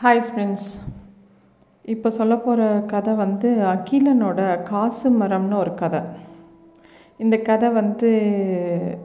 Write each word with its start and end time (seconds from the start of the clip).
Hi 0.00 0.20
friends 0.26 0.70
இப்போ 1.84 2.08
சொல்ல 2.16 2.34
போகிற 2.36 2.62
கதை 2.92 3.12
வந்து 3.20 3.48
அகிலனோட 3.72 4.40
காசு 4.70 5.08
மரம்னு 5.20 5.56
ஒரு 5.60 5.72
கதை. 5.82 6.00
இந்த 7.18 7.36
கதை 7.48 7.68
வந்து 7.78 8.10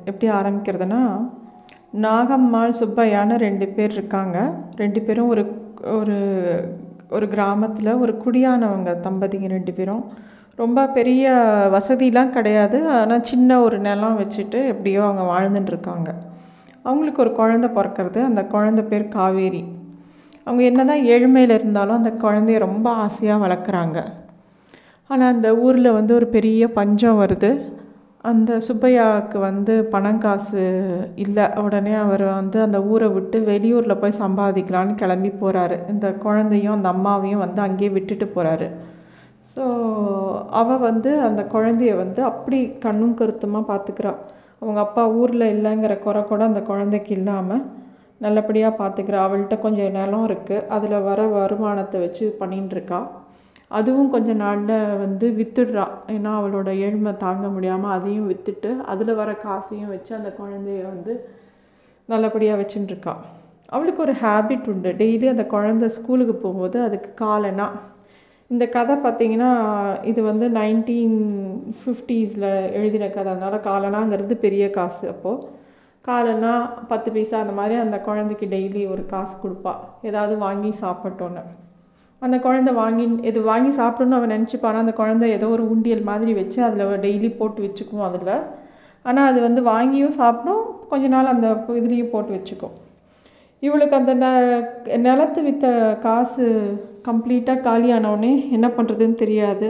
எப்படி 0.09 0.27
ஆரம்பிக்கிறதுனா 0.39 1.01
நாகம்மாள் 2.05 2.73
சுப்பையான்னு 2.79 3.37
ரெண்டு 3.45 3.67
பேர் 3.75 3.91
இருக்காங்க. 3.91 4.37
ரெண்டு 4.81 5.01
பேரும் 5.01 5.31
ஒரு 5.33 5.43
ஒரு 5.97 6.17
ஒரு 7.09 7.27
கிராமத்தில் 7.35 7.91
ஒரு 8.03 8.15
குடியானவங்க 8.25 8.97
தம்பதிங்க 9.07 9.53
ரெண்டு 9.57 9.75
பேரும். 9.79 10.03
ரொம்ப 10.63 10.87
பெரிய 10.99 11.37
வசதிலாம் 11.77 12.35
கிடையாது. 12.39 12.79
ஆனால் 12.99 13.27
சின்ன 13.31 13.59
ஒரு 13.67 13.79
நிலம் 13.89 14.19
வச்சுட்டு 14.23 14.61
எப்படியோ 14.73 15.03
அவங்க 15.09 15.25
வாழ்ந்துட்டுருக்காங்க 15.33 16.09
அவங்களுக்கு 16.85 17.25
ஒரு 17.27 17.33
குழந்த 17.41 17.69
பிறக்கிறது. 17.79 18.21
அந்த 18.31 18.43
குழந்த 18.55 18.83
பேர் 18.91 19.13
காவேரி. 19.17 19.63
அவங்க 20.47 20.61
என்ன 20.63 20.81
தான் 20.85 21.05
ஏழ்மையில் 21.13 21.55
இருந்தாலும் 21.57 21.99
அந்த 21.99 22.11
குழந்தைய 22.23 22.57
ரொம்ப 22.65 22.87
ஆசையாக 23.05 23.43
வளர்க்குறாங்க. 23.45 23.97
ஆனால் 25.09 25.31
அந்த 25.33 25.49
ஊரில் 25.65 25.97
வந்து 25.97 26.13
ஒரு 26.19 26.27
பெரிய 26.35 26.63
பஞ்சம் 26.77 27.19
வருது. 27.21 27.49
அந்த 28.23 28.51
சுப்பையாவுக்கு 28.67 29.37
வந்து 29.39 29.73
பணம் 29.93 30.21
காசு 30.25 30.63
இல்லை. 31.25 31.45
உடனே 31.65 31.93
அவர் 32.05 32.23
வந்து 32.31 32.57
அந்த 32.65 32.79
ஊரை 32.91 33.07
விட்டு 33.15 33.37
வெளியூரில் 33.51 34.01
போய் 34.01 34.21
சம்பாதிக்கலான்னு 34.23 34.95
கிளம்பி 34.95 35.31
போகிறாரு 35.41 35.77
இந்த 35.89 36.07
குழந்தையும் 36.25 36.75
அந்த 36.77 36.89
அம்மாவையும் 36.95 37.43
வந்து 37.45 37.61
அங்கேயே 37.67 37.91
விட்டுட்டு 37.97 38.27
போகிறாரு 38.29 38.67
ஸோ 39.51 39.65
அவள் 40.61 40.83
வந்து 40.87 41.11
அந்த 41.27 41.41
குழந்தைய 41.53 41.91
வந்து 41.97 42.21
அப்படி 42.31 42.59
கண்ணும் 42.85 43.17
கருத்துமாக 43.19 43.69
பார்த்துக்கிறாள் 43.71 44.19
அவங்க 44.61 44.79
அப்பா 44.79 45.03
ஊரில் 45.19 45.51
இல்லைங்கிற 45.53 45.93
குறை 45.99 46.21
கூட 46.23 46.41
அந்த 46.43 46.61
குழந்தைக்கு 46.61 47.11
இல்லாமல் 47.17 47.63
நல்லபடியாக 48.25 48.79
பார்த்துக்கிறா 48.79 49.17
அவள்கிட்ட 49.25 49.55
கொஞ்சம் 49.65 49.95
நிலம் 49.97 50.27
இருக்குது 50.29 50.65
அதில் 50.75 51.05
வர 51.07 51.21
வருமானத்தை 51.37 51.97
வச்சு 52.05 52.25
பண்ணிட்டுருக்கா 52.39 52.99
அதுவும் 53.77 54.11
கொஞ்சம் 54.13 54.41
நாளில் 54.43 54.75
வந்து 55.03 55.27
வித்துடுறா. 55.39 55.85
ஏன்னா 56.15 56.31
அவளோட 56.39 56.69
ஏழ்மை 56.85 57.11
தாங்க 57.23 57.47
முடியாமல் 57.55 57.93
அதையும் 57.95 58.29
விற்றுட்டு 58.31 58.69
அதில் 58.91 59.19
வர 59.21 59.31
காசையும் 59.45 59.91
வச்சு 59.95 60.11
அந்த 60.19 60.29
குழந்தைய 60.39 60.83
வந்து 60.93 61.13
நல்லபடியாக 62.09 62.59
வச்சுட்டுருக்கா 62.61 63.13
அவளுக்கு 63.75 64.01
ஒரு 64.05 64.13
ஹேபிட் 64.23 64.67
உண்டு. 64.73 64.89
டெய்லி 65.01 65.27
அந்த 65.33 65.45
குழந்தை 65.55 65.87
ஸ்கூலுக்கு 65.97 66.35
போகும்போது 66.35 66.77
அதுக்கு 66.87 67.09
காலனா 67.23 67.67
இந்த 68.51 68.65
கதை 68.75 68.95
பார்த்திங்கன்னா 69.05 69.51
இது 70.11 70.21
வந்து 70.29 70.45
நைன்டீன் 70.59 71.17
ஃபிஃப்டீஸில் 71.79 72.49
எழுதின 72.79 73.09
கதை. 73.15 73.29
அதனால் 73.33 73.65
காலனாங்கிறது 73.69 74.35
பெரிய 74.45 74.65
காசு 74.77 75.05
அப்போது 75.13 75.43
காலன்னா 76.09 76.53
பத்து 76.91 77.09
பைசா 77.15 77.37
அந்த 77.43 77.53
மாதிரி 77.59 77.75
அந்த 77.85 77.97
குழந்தைக்கு 78.07 78.45
டெய்லி 78.55 78.83
ஒரு 78.93 79.03
காசு 79.13 79.35
கொடுப்பா. 79.43 79.73
ஏதாவது 80.09 80.35
வாங்கி 80.45 80.71
சாப்பிட்டோன்னு 80.83 81.43
அந்த 82.21 82.35
குழந்தை 82.45 82.71
வாங்கி 82.73 83.03
இது 83.29 83.39
வாங்கி 83.49 83.71
சாப்பிடணும்னு 83.79 84.17
அவன் 84.19 84.33
நினச்சிப்பானா? 84.35 84.83
அந்த 84.83 84.93
குழந்தை 84.99 85.25
ஏதோ 85.37 85.47
ஒரு 85.55 85.63
உண்டியல் 85.73 86.07
மாதிரி 86.09 86.31
வச்சு 86.39 86.59
அதில் 86.67 87.01
டெய்லி 87.05 87.29
போட்டு 87.39 87.59
வச்சுக்கும் 87.65 88.05
அதில். 88.07 88.31
ஆனால் 89.05 89.27
அது 89.31 89.39
வந்து 89.47 89.61
வாங்கியும் 89.73 90.15
சாப்பிடும் 90.21 90.63
கொஞ்ச 90.91 91.05
நாள் 91.15 91.33
அந்த 91.33 91.47
இதுலேயும் 91.79 92.13
போட்டு 92.13 92.31
வச்சுக்கும். 92.37 92.75
இவளுக்கு 93.63 93.95
அந்த 93.99 94.13
ந 94.23 94.25
நிலத்து 95.05 95.41
விற்ற 95.45 95.67
காசு 96.05 96.47
கம்ப்ளீட்டாக 97.07 97.63
காலியானவுடனே 97.67 98.33
என்ன 98.57 98.67
பண்ணுறதுன்னு 98.77 99.17
தெரியாது. 99.23 99.67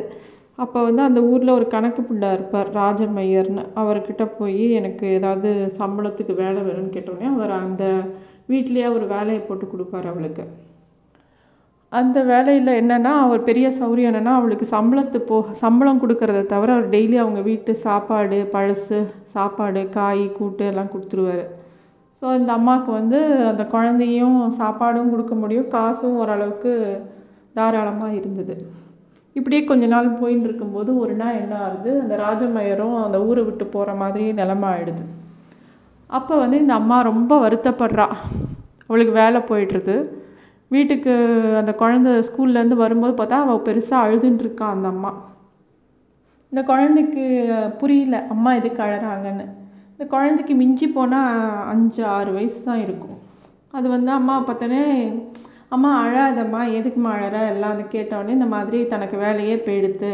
அப்போ 0.57 0.79
வந்து 0.85 1.01
அந்த 1.07 1.19
ஊரில் 1.31 1.55
ஒரு 1.55 1.65
கணக்கு 1.73 2.01
பிள்ளை 2.05 2.29
இருப்பார் 2.35 2.69
ராஜமையர்னு 2.79 3.63
அவர்கிட்ட 3.81 4.23
போய் 4.37 4.63
எனக்கு 4.79 5.05
ஏதாவது 5.17 5.49
சம்பளத்துக்கு 5.79 6.33
வேலை 6.43 6.61
வேணும்னு 6.67 6.95
கேட்டோடனே 6.95 7.27
அவர் 7.33 7.53
அந்த 7.65 7.83
வீட்லேயே 8.51 8.87
ஒரு 8.95 9.05
வேலையை 9.13 9.41
போட்டு 9.43 9.65
கொடுப்பார் 9.73 10.07
அவளுக்கு. 10.11 10.45
அந்த 11.91 12.17
வேலையில் 12.31 12.71
என்னென்னா 12.79 13.11
அவர் 13.25 13.41
பெரிய 13.49 13.67
சௌரியம் 13.79 14.09
என்னென்னா 14.11 14.33
அவளுக்கு 14.39 14.65
சம்பளத்து 14.73 15.19
போ 15.29 15.37
சம்பளம் 15.61 16.01
கொடுக்கறத 16.01 16.41
தவிர 16.53 16.71
அவர் 16.77 16.89
டெய்லி 16.95 17.17
அவங்க 17.23 17.41
வீட்டு 17.49 17.71
சாப்பாடு 17.85 18.39
பழசு 18.55 18.99
சாப்பாடு 19.35 19.83
காய் 19.97 20.25
கூட்டு 20.39 20.65
எல்லாம் 20.71 20.91
கொடுத்துருவாரு. 20.93 21.45
ஸோ 22.21 22.25
இந்த 22.39 22.51
அம்மாவுக்கு 22.57 22.91
வந்து 22.99 23.19
அந்த 23.51 23.63
குழந்தையும் 23.75 24.37
சாப்பாடும் 24.59 25.13
கொடுக்க 25.13 25.35
முடியும் 25.43 25.71
காசும் 25.77 26.19
ஓரளவுக்கு 26.23 26.73
தாராளமாக 27.59 28.17
இருந்தது. 28.19 28.55
இப்படியே 29.37 29.61
கொஞ்ச 29.69 29.85
நாள் 29.93 30.07
போயின்னு 30.19 30.47
இருக்கும்போது 30.47 30.91
ஒரு 31.03 31.13
நாள் 31.21 31.39
என்ன 31.41 31.55
ஆகுது? 31.65 31.91
அந்த 32.03 32.13
ராஜமயரும் 32.25 32.95
அந்த 33.05 33.17
ஊரை 33.27 33.41
விட்டு 33.47 33.65
போகிற 33.75 33.93
மாதிரி 34.01 34.25
நிலமை 34.39 34.67
ஆகிடுது 34.73 35.03
அப்போ 36.09 36.33
வந்து 36.41 36.57
இந்த 36.63 36.73
அம்மா 36.79 36.97
ரொம்ப 37.09 37.33
வருத்தப்படுறா. 37.43 38.07
அவளுக்கு 38.87 39.13
வேலை 39.21 39.39
போயிட்டுருது 39.49 39.95
வீட்டுக்கு 40.75 41.13
அந்த 41.59 41.71
குழந்த 41.81 42.09
ஸ்கூல்லேருந்து 42.27 42.77
வரும்போது 42.83 43.13
பார்த்தா 43.19 43.37
அவள் 43.43 43.65
பெருசாக 43.67 44.05
அழுதுன்ட்ருக்கான் 44.05 44.73
அந்த 44.75 44.87
அம்மா. 44.93 45.11
இந்த 46.51 46.61
குழந்தைக்கு 46.69 47.25
புரியல 47.79 48.17
அம்மா 48.33 48.51
எதுக்கு 48.59 48.81
அழறாங்கன்னு? 48.85 49.45
இந்த 49.93 50.05
குழந்தைக்கு 50.13 50.53
மிஞ்சி 50.61 50.87
போனால் 50.97 51.31
அஞ்சு 51.73 52.01
ஆறு 52.15 52.31
வயசு 52.37 52.59
தான் 52.69 52.83
இருக்கும். 52.85 53.17
அது 53.77 53.87
வந்து 53.95 54.11
அம்மா 54.19 54.35
பார்த்தோன்னே 54.41 54.83
அம்மா 55.71 55.89
அழாதம்மா 56.03 56.59
எதுக்குமா 56.77 57.09
அழற? 57.15 57.37
எல்லாம் 57.53 57.73
வந்து 57.73 57.85
கேட்டோடனே 57.95 58.35
இந்த 58.37 58.45
மாதிரி 58.53 58.77
தனக்கு 58.93 59.15
வேலையே 59.23 59.55
போயிடுத்து 59.65 60.11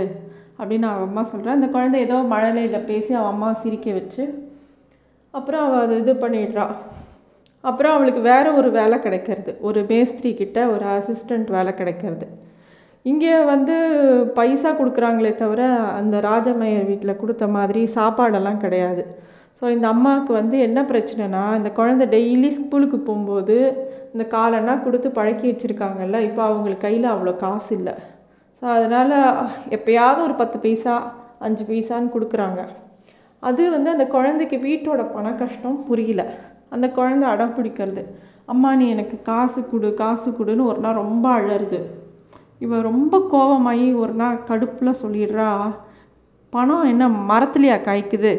அப்படின்னு 0.59 0.87
அவள் 0.91 1.07
அம்மா 1.07 1.23
சொல்கிறேன் 1.23 1.57
அந்த 1.57 1.67
குழந்தை 1.67 1.97
ஏதோ 2.05 2.17
மழலையில் 2.31 2.87
பேசி 2.89 3.11
அவள் 3.19 3.33
அம்மா 3.33 3.49
சிரிக்க 3.63 3.91
வச்சு 3.91 4.23
அப்புறம் 5.33 5.63
அவள் 5.65 5.83
அது 5.85 5.95
இது 5.97 6.13
பண்ணிடுறான் 6.23 6.73
அப்புறம் 7.63 7.95
அவளுக்கு 7.95 8.21
வேறு 8.21 8.49
ஒரு 8.59 8.69
வேலை 8.71 8.97
கிடைக்கிறது. 8.99 9.51
ஒரு 9.67 9.79
மேஸ்திரி 9.91 10.31
கிட்ட 10.41 10.59
ஒரு 10.67 10.85
அசிஸ்டண்ட் 10.95 11.49
வேலை 11.57 11.71
கிடைக்கிறது. 11.73 12.25
இங்கே 13.05 13.35
வந்து 13.43 13.75
பைசா 14.35 14.69
கொடுக்குறாங்களே 14.79 15.31
தவிர 15.35 15.61
அந்த 15.99 16.17
ராஜமையர் 16.29 16.89
வீட்டில் 16.91 17.19
கொடுத்த 17.21 17.47
மாதிரி 17.57 17.81
சாப்பாடெல்லாம் 17.95 18.61
கிடையாது. 18.65 19.03
ஸோ 19.59 19.63
இந்த 19.69 19.87
அம்மாவுக்கு 19.87 20.33
வந்து 20.33 20.57
என்ன 20.67 20.79
பிரச்சனைனா 20.91 21.43
இந்த 21.59 21.69
குழந்தை 21.79 22.05
டெய்லி 22.15 22.49
ஸ்கூலுக்கு 22.59 22.97
போகும்போது 22.99 23.57
இந்த 24.13 24.23
காலெல்லாம் 24.35 24.83
கொடுத்து 24.85 25.09
பழக்கி 25.17 25.45
வச்சுருக்காங்கல்ல 25.49 26.17
இப்போ 26.29 26.41
அவங்களுக்கு 26.49 26.85
கையில் 26.87 27.07
அவ்வளோ 27.13 27.33
காசு 27.43 27.71
இல்லை 27.77 27.93
ஸோ 28.59 28.65
அதனால் 28.77 29.15
எப்போயாவது 29.75 30.19
ஒரு 30.27 30.35
பத்து 30.41 30.57
பைசா 30.65 30.95
அஞ்சு 31.45 31.63
பைசான்னு 31.69 32.13
கொடுக்குறாங்க. 32.15 32.61
அது 33.43 33.63
வந்து 33.75 33.89
அந்த 33.95 34.05
குழந்தைக்கு 34.13 34.57
வீட்டோட 34.67 35.01
பண 35.15 35.31
கஷ்டம் 35.41 35.79
புரியல. 35.87 36.21
அந்த 36.73 36.85
குழந்தை 36.97 37.25
அடம் 37.33 37.55
பிடிக்கிறது. 37.57 38.03
அம்மா 38.51 38.69
நீ 38.79 38.85
எனக்கு 38.93 39.17
காசு 39.31 39.59
கொடு 39.71 39.89
காசு 40.03 40.29
கொடுன்னு 40.37 40.69
ஒரு 40.71 40.79
நாள் 40.85 41.01
ரொம்ப 41.03 41.25
அழறுது. 41.39 41.79
இவன் 42.65 42.87
ரொம்ப 42.89 43.13
கோபமாகி 43.33 43.87
ஒரு 44.03 44.13
நாள் 44.21 44.43
கடுப்பில் 44.49 44.99
சொல்லிடுறா 45.03 45.49
பணம் 46.53 46.89
என்ன 46.93 47.03
மரத்துலையா 47.31 47.77
காய்க்குது? 47.87 48.33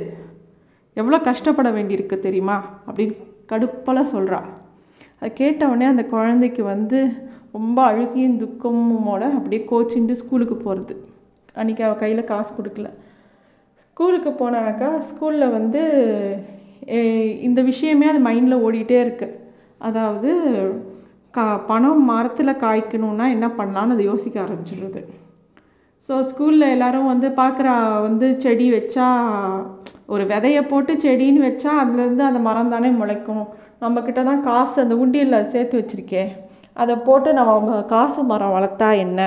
எவ்வளோ 0.96 1.18
கஷ்டப்பட 1.28 1.68
வேண்டியிருக்கு 1.76 2.18
தெரியுமா? 2.26 2.58
அப்படின்னு 2.88 3.16
கடுப்பெல்லாம் 3.52 4.12
சொல்கிறா 4.16 4.40
அது 5.20 5.32
கேட்டவுடனே 5.42 5.86
அந்த 5.92 6.04
குழந்தைக்கு 6.14 6.62
வந்து 6.74 6.98
ரொம்ப 7.56 7.78
அழுகியும் 7.90 8.38
துக்கமோட 8.42 9.24
அப்படியே 9.38 9.62
கோச்சின்ட்டு 9.72 10.20
ஸ்கூலுக்கு 10.22 10.56
போகிறது 10.64 10.94
அன்றைக்கி 11.60 11.82
அவள் 11.86 12.00
கையில் 12.02 12.30
காசு 12.30 12.50
கொடுக்கல. 12.54 12.88
ஸ்கூலுக்கு 13.84 14.30
போனாக்கா 14.40 14.88
ஸ்கூலில் 15.10 15.54
வந்து 15.58 15.82
இந்த 17.48 17.60
விஷயமே 17.70 18.06
அது 18.12 18.20
மைண்டில் 18.28 18.62
ஓடிட்டே 18.66 18.98
இருக்கு. 19.04 19.28
அதாவது 19.88 20.30
கா 21.36 21.44
பணம் 21.70 22.02
மரத்தில் 22.10 22.60
காய்க்கணுன்னா 22.64 23.26
என்ன 23.36 23.46
பண்ணலான்னு 23.58 23.94
அது 23.96 24.04
யோசிக்க 24.10 24.36
ஆரம்பிச்சிடுறது. 24.44 25.00
ஸோ 26.08 26.14
ஸ்கூலில் 26.30 26.72
எல்லோரும் 26.74 27.10
வந்து 27.12 27.28
பார்க்குறா 27.40 27.74
வந்து 28.06 28.26
செடி 28.44 28.66
வச்சா 28.76 29.06
ஒரு 30.14 30.24
விதையை 30.32 30.62
போட்டு 30.72 30.92
செடின்னு 31.04 31.46
வச்சா 31.48 31.70
அதுலேருந்து 31.82 32.24
அந்த 32.30 32.40
மரம் 32.48 32.72
தானே 32.74 32.90
முளைக்கும். 33.00 33.44
நம்மக்கிட்ட 33.84 34.20
தான் 34.30 34.44
காசு 34.48 34.76
அந்த 34.82 34.94
உண்டியலில் 35.04 35.50
சேர்த்து 35.52 35.78
வச்சுருக்கே. 35.80 36.24
அதை 36.82 36.94
போட்டு 37.06 37.30
நம்ம 37.38 37.80
காசு 37.94 38.20
மரம் 38.30 38.54
வளர்த்தா 38.56 38.88
என்ன? 39.04 39.20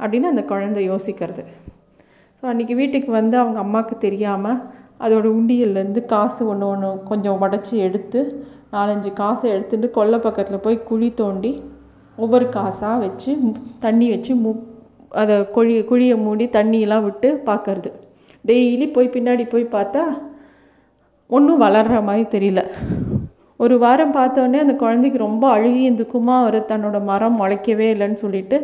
அப்படின்னு 0.00 0.32
அந்த 0.32 0.42
குழந்தை 0.50 0.80
யோசிக்கிறது. 0.92 1.42
ஸோ 2.38 2.44
அன்றைக்கி 2.52 2.74
வீட்டுக்கு 2.80 3.10
வந்து 3.20 3.36
அவங்க 3.42 3.58
அம்மாவுக்கு 3.64 3.94
தெரியாமல் 4.06 4.58
அதோட 5.04 5.26
உண்டியல்லேருந்து 5.38 6.02
காசு 6.12 6.42
ஒன்று 6.52 6.66
ஒன்று 6.72 6.90
கொஞ்சம் 7.10 7.40
உடச்சி 7.44 7.74
எடுத்து 7.86 8.20
நாலஞ்சு 8.74 9.10
காசை 9.20 9.46
எடுத்துகிட்டு 9.54 9.88
கொல்லை 9.96 10.18
பக்கத்தில் 10.26 10.64
போய் 10.66 10.78
குழி 10.90 11.08
தோண்டி 11.20 11.52
ஒவ்வொரு 12.18 12.46
காசாக 12.56 13.02
வச்சு 13.04 13.30
தண்ணி 13.84 14.06
வச்சு 14.14 14.32
மு 14.44 14.52
அதை 15.22 15.34
குழி 15.56 15.74
குழியை 15.90 16.16
மூடி 16.26 16.46
தண்ணியெல்லாம் 16.56 17.06
விட்டு 17.08 17.28
பார்க்கறது 17.48 17.90
டெய்லி 18.44 18.86
போய் 18.96 19.14
பின்னாடி 19.16 19.44
போய் 19.52 19.74
பார்த்தா 19.76 20.04
ஒன்றும் 21.30 21.62
வளர்கிற 21.64 22.00
மாதிரி 22.08 22.24
தெரியல. 22.34 22.60
ஒரு 23.62 23.74
வாரம் 23.78 24.16
பார்த்தோன்னே 24.16 24.58
அந்த 24.64 24.74
குழந்தைக்கு 24.82 25.18
ரொம்ப 25.18 25.44
அழுகியும் 25.56 25.98
துக்கமாக 26.00 26.42
அவர் 26.42 26.58
தன்னோட 26.70 26.98
மரம் 27.10 27.38
முளைக்கவே 27.40 27.86
இல்லைன்னு 27.94 28.22
சொல்லிட்டு 28.24 28.58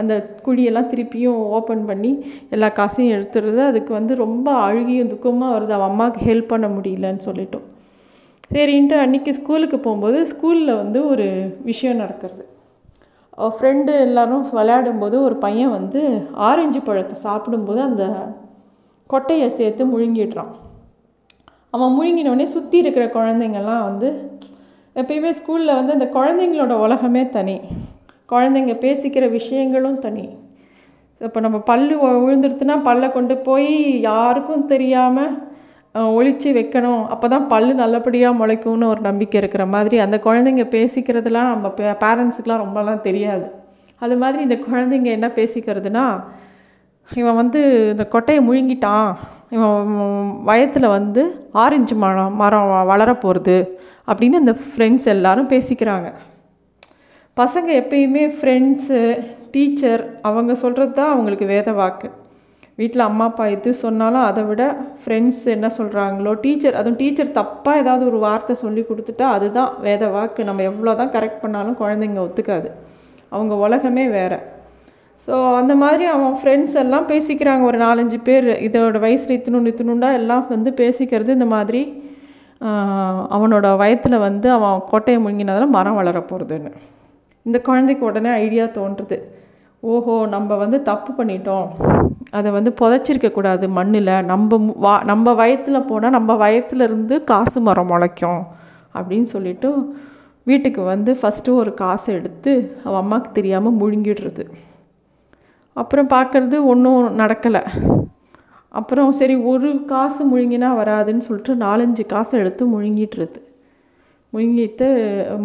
அந்த 0.00 0.14
குழியெல்லாம் 0.44 0.88
திருப்பியும் 0.92 1.40
ஓப்பன் 1.56 1.84
பண்ணி 1.88 2.12
எல்லா 2.54 2.68
காசையும் 2.78 3.14
எடுத்துடுறது. 3.16 3.60
அதுக்கு 3.70 3.92
வந்து 3.98 4.12
ரொம்ப 4.24 4.48
அழுகியும் 4.66 5.10
துக்கமாக 5.12 5.54
வருது 5.56 5.74
அவன் 5.76 5.90
அம்மாவுக்கு 5.92 6.20
ஹெல்ப் 6.28 6.52
பண்ண 6.52 6.66
முடியலன்னு 6.76 7.26
சொல்லிட்டோம். 7.28 7.66
சரின்ட்டு 8.54 8.96
அன்றைக்கி 9.02 9.32
ஸ்கூலுக்கு 9.38 9.78
போகும்போது 9.78 10.20
ஸ்கூலில் 10.32 10.78
வந்து 10.82 11.00
ஒரு 11.06 11.26
விஷயம் 11.68 12.00
நடக்கிறது. 12.02 12.44
அவள் 13.38 13.54
ஃப்ரெண்டு 13.58 13.92
எல்லாரும் 14.06 14.46
விளையாடும்போது 14.58 15.16
ஒரு 15.26 15.36
பையன் 15.44 15.74
வந்து 15.78 16.00
ஆரஞ்சு 16.48 16.80
பழத்தை 16.88 17.18
சாப்பிடும்போது 17.26 17.80
அந்த 17.88 18.04
கொட்டையை 19.10 19.46
சேர்த்து 19.58 19.84
முழுங்கிடுறான். 19.92 20.50
அவன் 21.74 21.94
முழுங்கினோடனே 21.96 22.46
சுற்றி 22.54 22.76
இருக்கிற 22.82 23.04
குழந்தைங்கள்லாம் 23.16 23.84
வந்து 23.88 24.08
எப்பயுமே 24.96 25.30
ஸ்கூலில் 25.38 25.78
வந்து 25.78 25.96
அந்த 25.96 26.06
குழந்தைங்களோட 26.16 26.74
உலகமே 26.84 27.22
தனி. 27.36 27.56
குழந்தைங்க 28.32 28.74
பேசிக்கிற 28.84 29.24
விஷயங்களும் 29.38 30.00
தனி. 30.06 30.24
இப்போ 31.20 31.38
நம்ம 31.44 31.58
பல்லு 31.70 31.94
விழுந்துருத்துனா 32.24 32.76
பல்லை 32.88 33.08
கொண்டு 33.16 33.34
போய் 33.48 33.70
யாருக்கும் 34.08 34.66
தெரியாமல் 34.72 35.32
ஒழித்து 36.16 36.48
வைக்கணும். 36.58 37.02
அப்போ 37.12 37.26
தான் 37.34 37.46
பல்லு 37.52 37.72
நல்லபடியாக 37.80 38.38
முளைக்கும்னு 38.40 38.90
ஒரு 38.92 39.00
நம்பிக்கை 39.08 39.38
இருக்கிற 39.42 39.64
மாதிரி 39.74 39.96
அந்த 40.04 40.16
குழந்தைங்க 40.26 40.64
பேசிக்கிறதுலாம் 40.76 41.50
நம்ம 41.54 41.70
பே 41.78 41.86
பேரண்ட்ஸுக்கெலாம் 42.04 42.62
ரொம்பலாம் 42.64 43.04
தெரியாது. 43.08 43.46
அது 44.02 44.14
மாதிரி 44.22 44.40
இந்த 44.46 44.56
குழந்தைங்க 44.66 45.10
என்ன 45.18 45.28
பேசிக்கிறதுனா 45.38 46.04
இவன் 47.08 47.38
வந்து 47.42 47.60
இந்த 47.92 48.04
கொட்டையை 48.14 48.40
முழுங்கிட்டான். 48.48 49.10
இவன் 49.56 49.94
வயத்தில் 50.48 50.94
வந்து 50.98 51.22
ஆரஞ்சு 51.62 51.94
மரம் 52.02 52.36
மரம் 52.42 52.70
வளர 52.90 53.10
போகிறது 53.24 53.56
அப்படின்னு 54.10 54.40
அந்த 54.42 54.54
ஃப்ரெண்ட்ஸ் 54.66 55.06
எல்லாரும் 55.14 55.52
பேசிக்கிறாங்க. 55.54 56.08
பசங்க 57.36 57.68
எப்பயுமே 57.82 58.24
ஃப்ரெண்ட்ஸு 58.36 59.00
டீச்சர் 59.54 60.02
அவங்க 60.28 60.52
சொல்கிறது 60.62 60.92
தான் 60.98 61.12
அவங்களுக்கு 61.14 61.46
வேத 61.54 61.72
வாக்கு. 61.80 62.08
வீட்டில் 62.80 63.06
அம்மா 63.06 63.24
அப்பா 63.30 63.44
எது 63.54 63.70
சொன்னாலும் 63.82 64.26
அதை 64.28 64.42
விட 64.50 64.62
ஃப்ரெண்ட்ஸ் 65.02 65.42
என்ன 65.54 65.68
சொல்கிறாங்களோ 65.78 66.32
டீச்சர் 66.44 66.78
அதுவும் 66.80 67.00
டீச்சர் 67.00 67.34
தப்பாக 67.40 67.80
ஏதாவது 67.82 68.04
ஒரு 68.10 68.18
வார்த்தை 68.26 68.54
சொல்லி 68.62 68.82
கொடுத்துட்டா 68.90 69.26
அதுதான் 69.36 69.72
வேத 69.88 70.04
வாக்கு. 70.14 70.40
நம்ம 70.50 70.62
எவ்வளோ 70.70 70.94
தான் 71.00 71.12
கரெக்ட் 71.16 71.42
பண்ணாலும் 71.42 71.78
குழந்தைங்க 71.82 72.20
ஒத்துக்காது. 72.26 72.70
அவங்க 73.34 73.54
உலகமே 73.66 74.06
வேறு. 74.18 74.38
ஸோ 75.24 75.34
அந்த 75.60 75.72
மாதிரி 75.82 76.04
அவன் 76.12 76.36
ஃப்ரெண்ட்ஸ் 76.40 76.76
எல்லாம் 76.82 77.08
பேசிக்கிறாங்க. 77.10 77.62
ஒரு 77.70 77.78
நாலஞ்சு 77.86 78.18
பேர் 78.28 78.48
இதோட 78.66 78.98
வயசில் 79.06 79.36
இத்தினுண்டு 79.38 79.72
இத்தினுண்டா 79.72 80.10
எல்லாம் 80.20 80.46
வந்து 80.54 80.70
பேசிக்கிறது 80.82 81.36
இந்த 81.38 81.48
மாதிரி 81.56 81.82
அவனோட 83.36 83.66
வயத்தில் 83.82 84.24
வந்து 84.28 84.48
அவன் 84.56 84.80
கோட்டையை 84.90 85.18
முழுங்கினதால் 85.24 85.74
மரம் 85.76 85.98
வளர 85.98 86.18
போகிறதுன்னு 86.30 86.70
இந்த 87.46 87.58
குழந்தைக்கு 87.68 88.04
உடனே 88.08 88.30
ஐடியா 88.44 88.64
தோன்றுறது 88.78 89.18
ஓஹோ 89.82 90.14
நம்ம 90.34 90.56
வந்து 90.62 90.78
தப்பு 90.88 91.10
பண்ணிட்டோம். 91.18 91.68
அதை 92.38 92.48
வந்து 92.56 92.70
புதைச்சிருக்கக்கூடாது 92.80 93.66
மண்ணில். 93.78 94.10
நம்ம 94.30 94.58
வா 94.84 94.94
நம்ம 95.10 95.32
வயத்தில் 95.40 95.86
போனால் 95.90 96.14
நம்ம 96.16 96.34
வயத்தில் 96.42 96.86
இருந்து 96.88 97.14
காசு 97.30 97.58
மரம் 97.68 97.90
முளைக்கும் 97.92 98.42
அப்படின்னு 98.98 99.28
சொல்லிட்டு 99.34 99.70
வீட்டுக்கு 100.50 100.82
வந்து 100.92 101.12
ஃபஸ்ட்டு 101.20 101.56
ஒரு 101.62 101.72
காசை 101.82 102.10
எடுத்து 102.18 102.52
அவன் 102.84 103.00
அம்மாவுக்கு 103.02 103.30
தெரியாமல் 103.38 103.78
முழுங்கிடுறது. 103.80 104.44
அப்புறம் 105.76 106.08
பார்க்குறது 106.08 106.56
ஒன்றும் 106.64 107.18
நடக்கலை. 107.18 107.62
அப்புறம் 108.74 109.12
சரி 109.12 109.34
ஒரு 109.52 109.68
காசு 109.84 110.22
முழுங்கினா 110.30 110.68
வராதுன்னு 110.80 111.26
சொல்லிட்டு 111.26 111.54
நாலஞ்சு 111.64 112.02
காசை 112.06 112.34
எடுத்து 112.40 112.64
முழுங்கிட்டுருது 112.72 113.40
முழுங்கிட்டு 114.32 114.88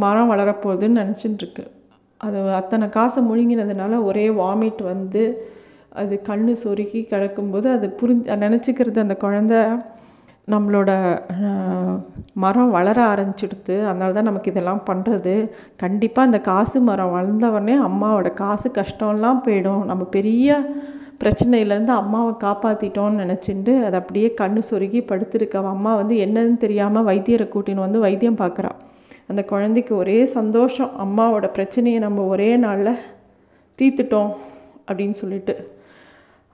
மரம் 0.04 0.31
வளரப்போகுதுன்னு 0.31 1.00
நினச்சிட்டுருக்கு. 1.01 1.63
அது 2.22 2.39
அத்தனை 2.51 2.86
காசை 2.89 3.22
முழுங்கினதுனால 3.30 4.04
ஒரே 4.04 4.25
வாமிட் 4.42 4.81
வந்து 4.83 5.24
அது 6.01 6.16
கண்ணு 6.28 6.54
சொருகி 6.63 7.01
கிடக்கும்போது 7.12 7.68
அது 7.75 7.88
புரிஞ்சு 8.00 8.36
நினச்சிக்கிறது 8.45 9.00
அந்த 9.00 9.16
குழந்த 9.21 9.54
நம்மளோட 10.53 10.89
மரம் 12.44 12.74
வளர 12.75 12.97
ஆரம்பிச்சிடுது 13.13 13.75
அதனால 13.89 14.12
தான் 14.12 14.27
நமக்கு 14.30 14.51
இதெல்லாம் 14.51 14.81
பண்ணுறது 14.89 15.51
கண்டிப்பாக 15.83 16.27
அந்த 16.30 16.39
காசு 16.42 16.81
மரம் 16.81 17.13
வளர்ந்தவொடனே 17.15 17.75
அம்மாவோட 17.88 18.33
காசு 18.33 18.69
கஷ்டம்லாம் 18.69 19.42
போயிடும். 19.45 19.83
நம்ம 19.86 20.03
பெரிய 20.03 20.59
பிரச்சனையிலேருந்து 21.21 21.94
அம்மாவை 22.01 22.33
காப்பாற்றிட்டோன்னு 22.44 23.21
நினச்சிட்டு 23.24 23.83
அதை 23.86 24.00
அப்படியே 24.00 24.33
கண்ணு 24.42 24.62
சொருகி 24.69 25.01
படுத்துருக்க. 25.12 25.63
அம்மா 25.75 25.95
வந்து 25.95 26.15
என்னன்னு 26.25 26.57
தெரியாமல் 26.57 27.07
வைத்தியரை 27.09 27.47
கூட்டின்னு 27.56 27.86
வந்து 27.88 28.00
வைத்தியம் 28.00 28.42
பார்க்குறா. 28.44 28.71
அந்த 29.27 29.44
குழந்தைக்கு 29.44 29.95
ஒரே 29.97 30.25
சந்தோஷம். 30.25 30.92
அம்மாவோட 31.06 31.47
பிரச்சனையை 31.51 32.00
நம்ம 32.00 32.25
ஒரே 32.33 32.57
நாளில் 32.57 33.01
தீர்த்துட்டோம் 33.80 34.33
அப்படின்னு 34.88 35.18
சொல்லிட்டு. 35.21 35.56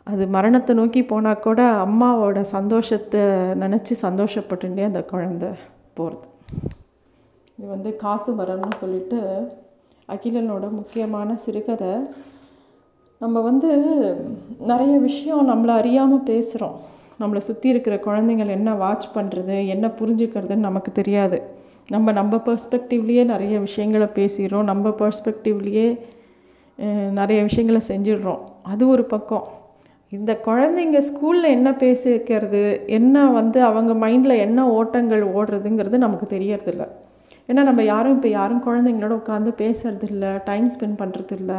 அது 0.07 0.23
மரணத்தை 0.35 0.73
நோக்கி 0.75 1.01
போனால் 1.03 1.43
கூட 1.45 1.61
அம்மாவோட 1.85 2.39
சந்தோஷத்தை 2.55 3.21
நினச்சி 3.63 3.93
சந்தோஷப்பட்டுட்டே 4.05 4.83
அந்த 4.89 5.01
குழந்த 5.11 5.45
போகிறது 5.97 6.27
இது 7.57 7.67
வந்து 7.75 7.89
காசு 8.03 8.31
மரம்னு 8.37 8.77
சொல்லிட்டு 8.81 9.19
அகிலனோட 10.09 10.65
முக்கியமான 10.77 11.35
சிறுகதை. 11.43 11.91
நம்ம 13.21 13.41
வந்து 13.41 13.69
நிறைய 14.71 14.93
விஷயம் 14.99 15.49
நம்மளை 15.49 15.73
அறியாமல் 15.81 16.25
பேசுகிறோம் 16.29 16.77
நம்மளை 17.21 17.41
சுற்றி 17.47 17.67
இருக்கிற 17.69 17.95
குழந்தைங்கள் 18.05 18.55
என்ன 18.57 18.69
வாட்ச் 18.73 19.07
பண்ணுறது 19.15 19.57
என்ன 19.73 19.87
புரிஞ்சுக்கிறதுன்னு 19.99 20.67
நமக்கு 20.69 20.91
தெரியாது. 20.91 21.37
நம்ம 21.89 22.11
நம்ம 22.19 22.37
பர்ஸ்பெக்டிவ்லேயே 22.47 23.23
நிறைய 23.33 23.55
விஷயங்களை 23.59 24.07
பேசிடுறோம். 24.19 24.69
நம்ம 24.71 24.89
பர்ஸ்பெக்டிவ்லேயே 25.01 25.87
நிறைய 27.19 27.39
விஷயங்களை 27.49 27.81
செஞ்சிடுறோம். 27.91 28.41
அது 28.71 28.83
ஒரு 28.87 29.03
பக்கம். 29.13 29.47
இந்த 30.11 30.31
குழந்தைங்க 30.45 30.99
ஸ்கூலில் 31.09 31.53
என்ன 31.57 31.69
பேசிக்கிறது 31.83 32.63
என்ன 32.97 33.17
வந்து 33.37 33.59
அவங்க 33.67 33.91
மைண்டில் 34.03 34.41
என்ன 34.45 34.59
ஓட்டங்கள் 34.77 35.23
ஓடுறதுங்கிறது 35.37 35.97
நமக்கு 36.05 36.25
தெரியறதில்ல. 36.33 36.85
ஏன்னா 37.49 37.61
நம்ம 37.69 37.83
யாரும் 37.91 38.15
இப்போ 38.17 38.29
யாரும் 38.39 38.65
குழந்தைங்களோட 38.65 39.13
உட்காந்து 39.21 39.51
பேசுகிறதில்ல 39.61 40.25
டைம் 40.49 40.67
ஸ்பெண்ட் 40.73 40.99
பண்ணுறதில்ல 41.01 41.53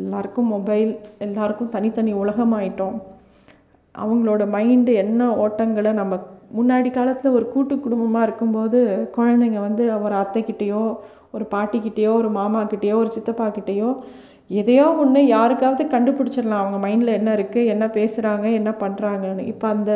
எல்லாருக்கும் 0.00 0.50
மொபைல் 0.54 0.90
எல்லாருக்கும் 1.26 1.72
தனித்தனி 1.76 2.12
உலகமாயிட்டோம். 2.22 2.96
அவங்களோட 3.94 4.42
மைண்டு 4.56 4.92
என்ன 5.04 5.30
ஓட்டங்களை 5.44 5.92
நம்ம 6.00 6.14
முன்னாடி 6.58 6.88
காலத்தில் 6.98 7.36
ஒரு 7.38 7.46
கூட்டு 7.54 7.74
குடும்பமாக 7.84 8.26
இருக்கும்போது 8.26 8.80
குழந்தைங்க 9.16 9.60
வந்து 9.68 9.84
ஒரு 10.06 10.14
அத்தைக்கிட்டேயோ 10.22 10.84
ஒரு 11.36 11.44
பாட்டிக்கிட்டேயோ 11.54 12.12
ஒரு 12.20 12.28
மாமாக்கிட்டேயோ 12.40 12.96
ஒரு 13.02 13.10
சித்தப்பாக்கிட்டேயோ 13.16 13.90
எதையோ 14.50 14.86
ஒன்று 15.02 15.20
யாருக்காவது 15.26 15.84
கண்டுபிடிச்சிடலாம். 15.94 16.62
அவங்க 16.62 16.78
மைண்டில் 16.86 17.16
என்ன 17.18 17.30
இருக்குது 17.38 17.70
என்ன 17.74 17.84
பேசுகிறாங்க 17.98 18.46
என்ன 18.60 18.70
பண்ணுறாங்கன்னு 18.82 19.44
இப்போ 19.52 19.68
அந்த 19.76 19.92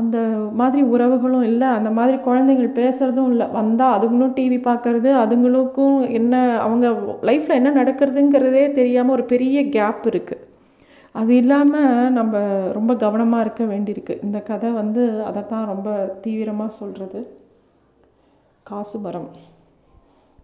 அந்த 0.00 0.18
மாதிரி 0.60 0.82
உறவுகளும் 0.94 1.46
இல்லை. 1.50 1.68
அந்த 1.78 1.90
மாதிரி 1.98 2.16
குழந்தைங்கள் 2.26 2.78
பேசுகிறதும் 2.80 3.30
இல்லை. 3.34 3.46
வந்தால் 3.58 3.94
அதுங்களும் 3.96 4.34
டிவி 4.38 4.58
பார்க்குறது 4.68 5.10
அதுங்களுக்கும் 5.22 5.96
என்ன 6.18 6.34
அவங்க 6.64 6.86
லைஃப்பில் 7.28 7.58
என்ன 7.60 7.72
நடக்கிறதுங்கிறதே 7.80 8.64
தெரியாமல் 8.80 9.16
ஒரு 9.16 9.24
பெரிய 9.32 9.62
கேப் 9.76 10.04
இருக்குது 10.12 10.44
அது 11.14 11.32
இல்லாமல் 11.42 12.12
நம்ம 12.18 12.36
ரொம்ப 12.78 12.92
கவனமாக 13.04 13.44
இருக்க 13.44 13.64
வேண்டியிருக்கு. 13.72 14.14
இந்த 14.26 14.38
கதை 14.50 14.70
வந்து 14.80 15.02
அதை 15.28 15.42
தான் 15.52 15.70
ரொம்ப 15.72 15.90
தீவிரமாக 16.24 16.78
சொல்கிறது 16.80 17.20
காசு 18.70 18.98
மரம் 18.98 19.30